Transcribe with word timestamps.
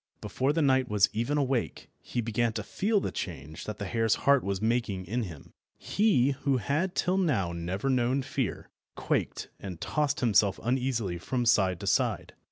Before 0.19 0.51
the 0.51 0.63
knight 0.63 0.89
was 0.89 1.11
even 1.13 1.37
awake 1.37 1.91
he 2.01 2.21
began 2.21 2.53
to 2.53 2.63
feel 2.63 2.99
the 2.99 3.11
change 3.11 3.65
that 3.65 3.77
the 3.77 3.85
hare's 3.85 4.15
heart 4.25 4.43
was 4.43 4.59
making 4.59 5.05
in 5.05 5.21
him. 5.25 5.53
He, 5.77 6.31
who 6.31 6.57
had 6.57 6.95
till 6.95 7.19
now 7.19 7.51
never 7.53 7.87
known 7.87 8.23
fear, 8.23 8.71
quaked 8.95 9.49
and 9.59 9.79
tossed 9.79 10.21
himself 10.21 10.59
uneasily 10.63 11.19
from 11.19 11.45
side 11.45 11.79
to 11.81 11.85
side. 11.85 12.33